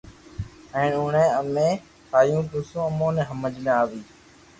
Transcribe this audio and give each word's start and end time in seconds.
ھين 0.73 0.91
اوني 0.99 1.25
امي 1.39 1.69
ٺايو 2.09 2.39
پسو 2.49 2.77
اموني 2.89 3.21
ھمج 3.29 3.53
۾ 3.65 3.71
اوئي 3.81 3.99